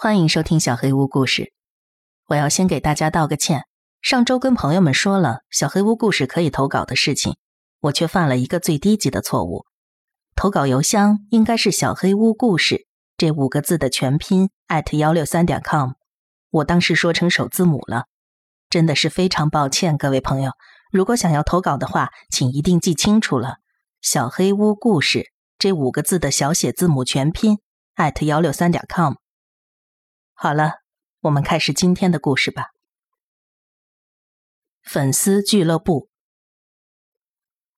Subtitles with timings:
[0.00, 1.52] 欢迎收听小黑屋故事。
[2.28, 3.64] 我要先给大家道个歉，
[4.00, 7.34] 上周跟朋友们说了小黑屋故事可以投稿的事情，
[7.80, 9.64] 我却犯了一个最低级的错误。
[10.36, 15.94] 投稿邮箱应该是小黑屋故事这五个字的全拼艾特幺六三点 com，
[16.50, 18.04] 我当时说成首字母了，
[18.70, 20.52] 真的是非常抱歉，各位朋友。
[20.92, 23.56] 如果想要投稿的话，请一定记清楚了，
[24.00, 27.58] 小黑屋故事这五个字的小写字母全拼
[27.96, 29.14] 艾特幺六三点 com。
[30.40, 30.74] 好了，
[31.22, 32.66] 我们开始今天的故事吧。
[34.84, 36.10] 粉丝俱乐部。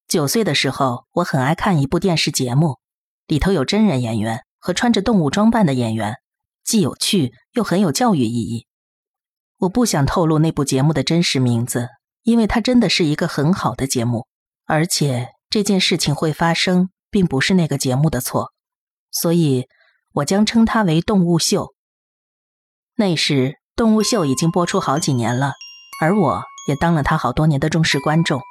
[0.06, 2.78] 九岁的时候，我很爱看一部电视节目，
[3.26, 6.16] 里头有真人演员和穿着动物装扮的演员，
[6.62, 8.66] 既有趣又很有教育意义。
[9.60, 11.88] 我不想透露那部节目的真实名字，
[12.24, 14.26] 因为它真的是一个很好的节目，
[14.66, 18.52] 而且这件事情会发生，并不是那个节目的错，
[19.10, 19.66] 所以
[20.12, 21.64] 我将称它为《动物秀》。
[23.00, 25.54] 那时，动物秀已经播出好几年了，
[26.02, 28.42] 而我也当了他好多年的忠实观众。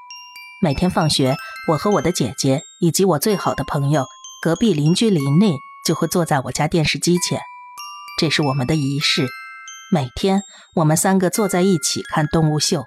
[0.59, 1.35] 每天放学，
[1.67, 4.07] 我和我的姐姐以及我最好的朋友
[4.41, 7.39] 隔壁邻居琳琳就会坐在我家电视机前，
[8.19, 9.27] 这是我们的仪式。
[9.93, 10.41] 每天，
[10.75, 12.85] 我们三个坐在一起看动物秀。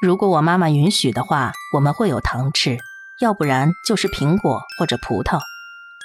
[0.00, 2.78] 如果我妈妈允许的话，我们会有糖吃，
[3.20, 5.38] 要不然就是苹果或者葡萄。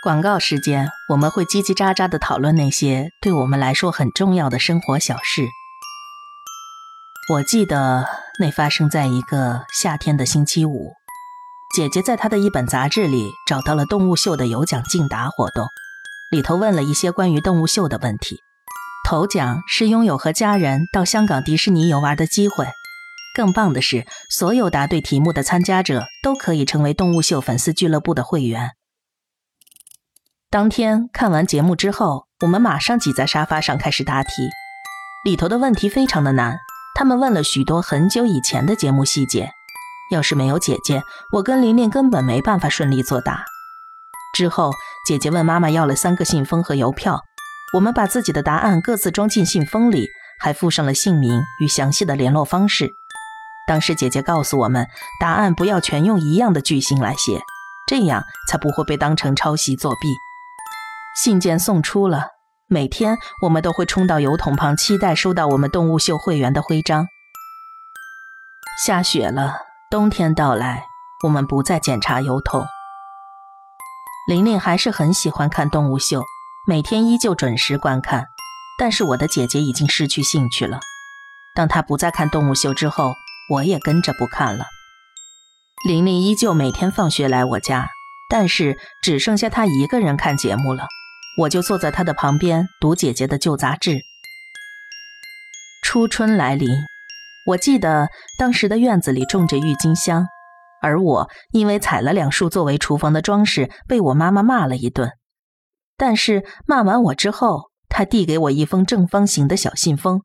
[0.01, 5.45] 广告时间，我们会叽叽喳喳的讨论那些对我们来说很重要的生活小事。
[7.33, 8.05] 我记得
[8.39, 10.93] 那发生在一个夏天的星期五，
[11.75, 15.67] 姐姐在她的一本杂志里找到了动物秀的有奖竞答活动，
[16.31, 18.39] 里头问了一些关于动物秀的问题。
[19.05, 22.65] 头奖是拥有和家人到香港迪士尼游玩的机会，
[23.35, 28.71] 更棒的是，所有答对题目的参加者都可以成为动物秀粉丝俱乐部的会员。
[30.51, 34.49] 当天看完节目之后，我们马上挤在沙发上开始答题。
[35.23, 36.57] 里头的问题非常的难，
[36.95, 39.51] 他们问了许多很久以前的节目细节。
[40.11, 41.03] 要是没有姐姐，
[41.33, 43.43] 我跟琳琳根本没办法顺利作答。
[44.35, 44.71] 之后，
[45.07, 47.21] 姐姐问妈妈要了三个信封和邮票，
[47.75, 50.07] 我们把自己的答案各自装进信封里，
[50.39, 52.89] 还附上了姓名与详细的联络方式。
[53.67, 54.87] 当时姐姐告诉我们，
[55.21, 57.39] 答案不要全用一样的句型来写，
[57.85, 60.07] 这样才不会被当成抄袭作弊。
[61.15, 62.27] 信件送出了，
[62.67, 67.07] 每天我们都会冲到邮筒旁，期待收到我们动物秀会员的徽章。
[68.85, 69.57] 下雪了，
[69.89, 70.85] 冬天到来，
[71.23, 72.65] 我们不再检查邮筒。
[74.27, 76.23] 玲玲还是很喜欢看动物秀，
[76.67, 78.27] 每天依旧准时观看。
[78.77, 80.79] 但是我的姐姐已经失去兴趣了。
[81.53, 83.11] 当她不再看动物秀之后，
[83.49, 84.65] 我也跟着不看了。
[85.85, 87.89] 玲玲依旧每天放学来我家，
[88.29, 90.85] 但是只剩下她一个人看节目了。
[91.39, 94.01] 我就坐在他的旁边读姐姐的旧杂志。
[95.81, 96.69] 初春来临，
[97.45, 100.27] 我记得当时的院子里种着郁金香，
[100.81, 105.11] 而我因为采了两束作为厨房的装饰，被我妈妈骂了一顿。
[105.95, 110.21] 但是骂完我之后，她递给我一封正方形的小信封，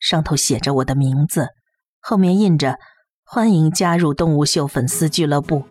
[0.00, 1.50] 上头写着我的名字，
[2.00, 2.78] 后面印着
[3.24, 5.68] “欢迎加入动物秀粉丝俱乐部”。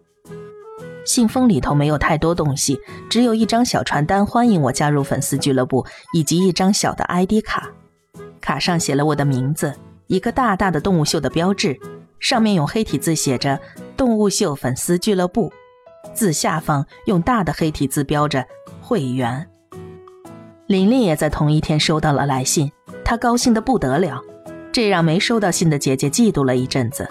[1.08, 2.78] 信封里头没有太多东西，
[3.10, 7.70] 只有一张小传单，欢迎我加入粉丝俱乐部，以及一张小的 ID 卡。
[8.42, 9.74] 卡上写了我的名字，
[10.08, 11.80] 一个大大的动物秀的标志，
[12.20, 13.58] 上面用黑体字写着
[13.96, 15.52] “动物秀粉丝俱乐部”，
[16.14, 18.46] 字下方用大的黑体字标着
[18.82, 19.48] “会员”。
[20.68, 22.70] 琳琳也在同一天收到了来信，
[23.06, 24.22] 她高兴得不得了，
[24.74, 27.10] 这让没收到信的姐姐嫉妒了一阵子。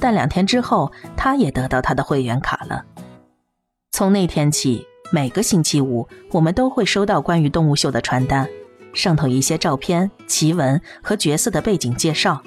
[0.00, 2.82] 但两天之后，她也得到她的会员卡了。
[3.96, 8.44] 从那天起，每个星期五，我们都会收到关于动物秀的传单，
[8.92, 12.42] 上头一些照片、奇闻和角色的背景介绍。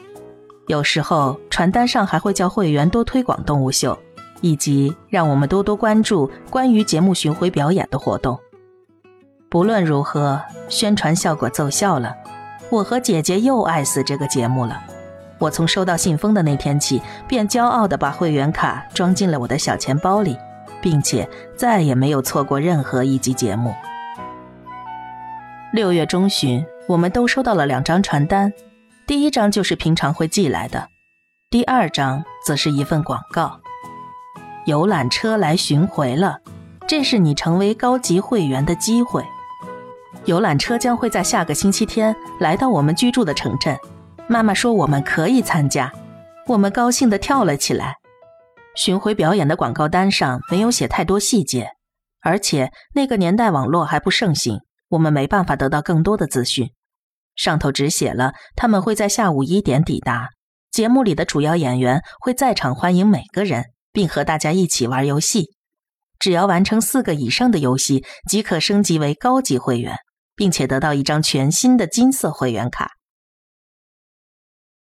[0.67, 3.97] 有时候，传单上还会叫会员多推广动物秀，
[4.41, 8.37] 以及让我们多多关注关于节目巡回表演的活动。
[9.47, 12.13] 不论如何，宣传效果奏效了，
[12.69, 14.77] 我和姐姐又爱死这个节目了。
[15.39, 20.35] 我从收到信封的那天起，便骄傲地把会员卡装进了我的小钱包里。
[20.81, 23.73] 并且再也没有错过任何一集节目。
[25.73, 28.51] 六月中旬，我们都收到了两张传单，
[29.05, 30.87] 第一张就是平常会寄来的，
[31.49, 33.59] 第二张则是一份广告：
[34.65, 36.39] 游览车来巡回了，
[36.87, 39.23] 这是你成为高级会员的机会。
[40.25, 43.77] 游览车将会在下个星期天来到我们居住的城镇。
[44.27, 45.91] 妈妈说我们可以参加，
[46.47, 47.97] 我们高兴地跳了起来。
[48.77, 51.71] 巡回表演的广告单上没有写太多细节，
[52.21, 54.59] 而且那个年代网络还不盛行，
[54.89, 56.71] 我们没办法得到更多的资讯。
[57.35, 60.29] 上头只写了他们会在下午一点抵达，
[60.69, 65.55] 节目里的主要演员会在场欢迎每个人，并和大家一起玩游戏。
[66.19, 69.97] 只要完成四个以上的游戏，即可升级为高级会员，
[70.35, 72.91] 并且得到一张全新的金色会员卡。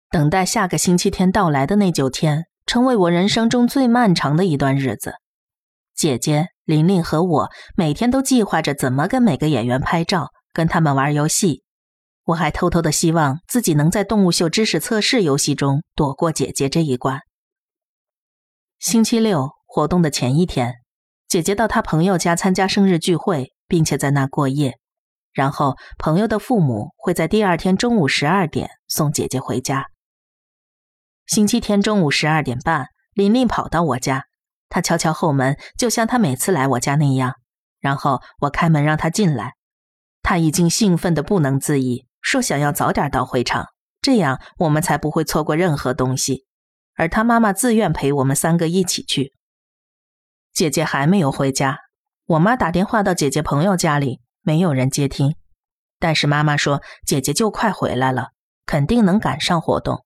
[0.10, 5.16] 等待下个星期天到来的那九天，成为我人生中最漫长的一段日子。
[5.96, 11.64] 姐姐玲玲和我每天都计划着怎么跟每个演员拍照，跟他们玩游戏。
[12.25, 17.22] 我还偷偷的希望自己能在动物秀知识测试游戏中躲过姐姐这一关。
[18.80, 20.75] 星期六活动的前一天，
[21.28, 24.78] 姐姐到她朋友家参加生日聚会，并且在那过夜。
[25.31, 29.86] 然后朋友的父母会在第二天中午十二点送姐姐回家。
[31.28, 34.28] 星期天中午十二点半，琳琳跑到我家，
[34.70, 37.34] 她敲敲后门，就像她每次来我家那样。
[37.82, 39.56] 然后我开门让她进来，
[40.24, 42.08] 她已经兴奋的不能自已。
[42.22, 43.66] 说想要早点到会场，
[44.02, 46.46] 这样我们才不会错过任何东西。
[46.96, 49.34] 而他妈妈自愿陪我们三个一起去。
[50.54, 51.78] 姐姐还没有回家，
[52.26, 55.36] 我妈打电话到姐姐朋友家里，没有人接听。
[56.00, 58.30] 但是妈妈说姐姐就快回来了，
[58.66, 60.06] 肯定能赶上活动。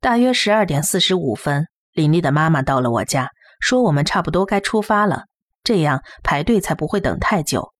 [0.00, 3.28] 大约十二点四十五分，林丽的妈妈到了我家，
[3.60, 5.24] 说我们差不多该出发了，
[5.62, 7.74] 这样排队才不会等太久。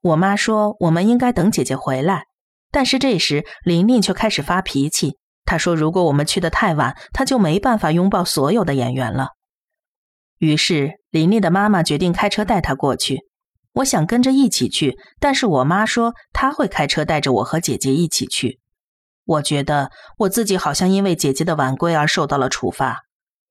[0.00, 2.26] 我妈说我们应该等姐姐回来。
[2.70, 5.16] 但是这时，琳琳却开始发脾气。
[5.44, 9.30] 她说：“如果我们去的太晚，她就没办法拥抱所有的演员了。”
[10.38, 13.22] 于是，琳琳的妈妈决定开车带她过去。
[13.72, 18.60] 我想跟着一起去，但是我妈说她会开车带着我和姐姐一起去。
[19.28, 23.02] 我觉得我自己好像因为姐姐的晚归而受到了处罚。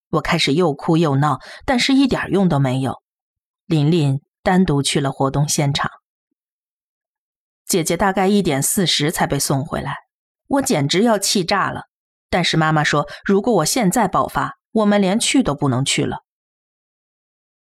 [0.09, 2.95] 我开始又哭又闹，但是一点用都没有。
[3.67, 5.91] 琳琳单独去了活动现场。
[7.63, 9.93] 姐姐大概一点四十才被送回来，
[10.47, 11.83] 我简直要气炸了。
[12.29, 16.23] 但是妈妈说，如果我现在爆发，我们连去都不能去了。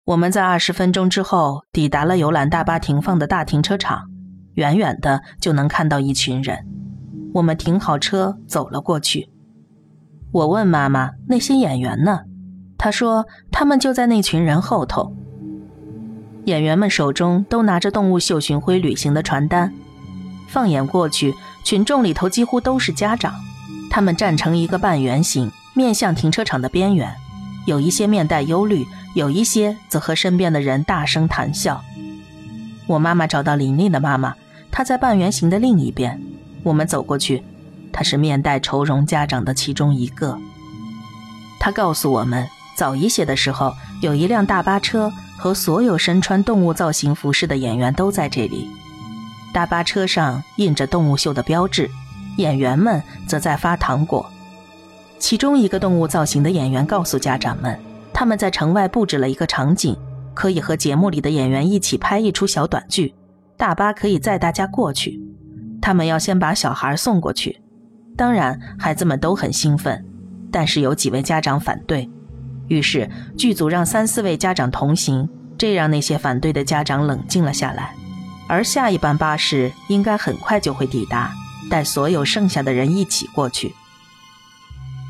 [0.04, 4.04] 我们在二十分钟之后抵达了游览大巴停放的大停车场，
[4.54, 6.82] 远远的就能看到一群人。
[7.33, 9.30] 我们停好车走了过去。
[10.31, 12.21] 我问妈妈：“那些演员呢？”
[12.77, 15.15] 她说：“他们就在那群人后头。”
[16.45, 19.74] 演员们手中都拿着动物秀巡回旅行的传单。
[20.47, 21.33] 放眼过去，
[21.63, 23.33] 群众里头几乎都是家长，
[23.89, 27.15] 他们站成一个半圆形，面向停车场的边缘。
[27.65, 28.85] 有一些面带忧虑，
[29.15, 31.81] 有一些则和身边的人大声谈笑。
[32.85, 34.35] 我妈妈找到琳琳的妈妈，
[34.69, 36.21] 她在半圆形的另一边。
[36.63, 37.44] 我们走过去，
[37.92, 40.38] 他是面带愁容家长的其中一个。
[41.60, 48.69] 他告诉我们，早一些的时候，有一辆大巴车和所有身穿动物造型服饰的演员都在这里。
[49.54, 51.89] 大巴车上印着动物秀的标志，
[52.38, 54.25] 演员们则在发糖果。
[55.19, 57.80] 其中一个动物造型的演员告诉家长们，
[58.12, 59.95] 他们在城外布置了一个场景，
[60.33, 63.13] 可以和节目里的演员一起拍一出小短剧。
[63.56, 65.21] 大巴可以载大家过去，
[65.83, 67.62] 他们要先把小孩送过去。
[68.15, 70.06] 当然，孩子们都很兴奋，
[70.50, 72.09] 但是有几位家长反对，
[72.69, 75.27] 于是剧组让三四位家长同行，
[75.57, 77.94] 这让那些反对的家长冷静了下来。
[78.47, 81.33] 而下一班巴士应该很快就会抵达，
[81.69, 83.75] 带所有剩下的人一起过去。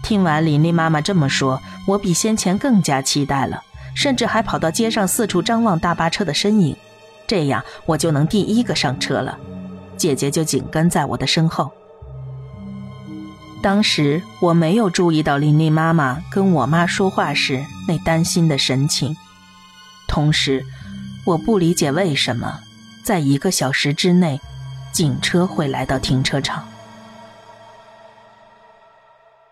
[0.02, 3.62] 听完琳琳妈妈这么说，我比先前更加期待了，
[3.94, 6.76] 甚至还跑到街上四处张望大巴车的身影，
[7.28, 9.38] 这样我就能第一个上车了。
[9.98, 11.72] 姐姐就紧跟在我的身后。
[13.62, 19.16] 当时我没有注意到琳琳妈妈跟我妈说话时那担心的神情，
[20.08, 20.66] 同时
[21.26, 22.60] 我不理解为什么。
[23.06, 24.40] 在一个小时之内，
[24.92, 26.68] 警车会来到停车场。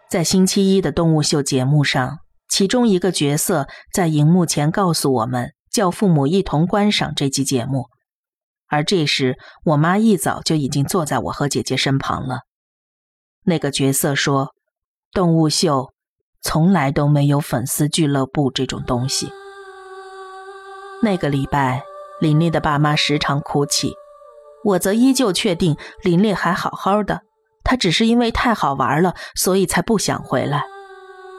[0.10, 2.20] 在星期一的动物秀节目上，
[2.50, 7.86] 其中一个角色在荧幕前告诉我们，叫父母一同观赏这期节目。
[8.72, 12.40] 而这时，我妈一早就已经坐在我和姐姐身旁了。
[13.46, 14.56] 那个角色说
[15.13, 15.90] ：“动物秀
[16.42, 19.30] 从来都没有粉丝俱乐部这种东西。”
[21.04, 21.84] 那个礼拜。
[22.22, 23.96] 林丽的爸妈时常哭泣，
[24.63, 27.22] 我则依旧确定林丽还好好的。
[27.63, 30.63] 她只是因为太好玩了，所以才不想回来。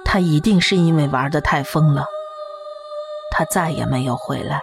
[0.04, 2.06] 她一定是因为玩的太疯了。
[3.30, 4.60] 她再也没有回来。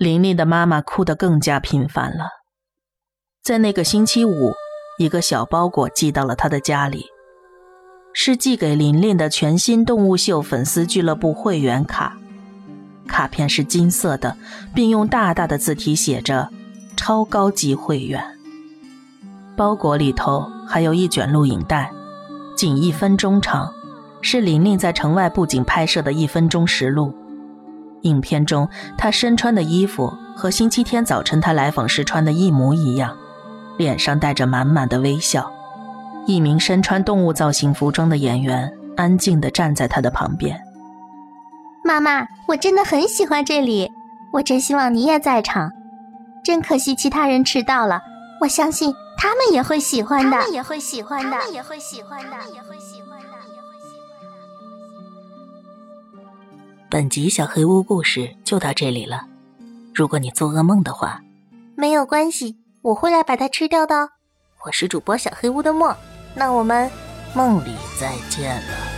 [0.00, 2.24] 林丽的妈妈哭得更加频繁了。
[3.44, 4.54] 在那个星期五，
[4.98, 7.04] 一个小包裹寄到了她的家里，
[8.14, 12.16] 是寄给琳琳的全新动物秀粉丝俱乐部会员卡。
[13.06, 14.38] 卡片是金色的，
[14.74, 16.48] 并用大大的字体写着
[16.96, 18.24] “超高级会员”。
[19.54, 21.92] 包裹里头还有一卷录影带，
[22.56, 23.70] 仅一分钟长，
[24.22, 27.14] 是玲玲在城外布景拍摄的一分钟实录。
[28.02, 33.16] 影片中，他身穿的衣服和星期天早晨他来访时穿的一模一样，
[33.76, 35.52] 脸上带着满满的微笑。
[36.26, 40.60] 一名身穿动物造型服装的演员安静地站在他的旁边。
[41.82, 43.90] 妈妈，我真的很喜欢这里，
[44.34, 45.72] 我真希望你也在场。
[46.44, 48.00] 真可惜其他人迟到了，
[48.42, 50.30] 我相信他们也会喜欢的。
[50.30, 51.30] 他们也会喜欢的。
[51.30, 52.36] 他们也会喜欢的。
[52.54, 53.09] 也会喜欢
[56.90, 59.22] 本集小黑屋故事就到这里了。
[59.94, 61.22] 如果你做噩梦的话，
[61.76, 64.08] 没有关系，我会来把它吃掉的。
[64.66, 65.96] 我是主播小黑屋的墨，
[66.34, 66.90] 那我们
[67.32, 68.89] 梦里再见了。